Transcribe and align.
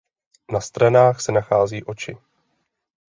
Na 0.51 0.61
stranách 0.61 1.21
se 1.21 1.31
nachází 1.31 1.83
oči. 1.83 2.17